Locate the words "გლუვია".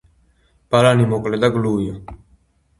1.59-2.19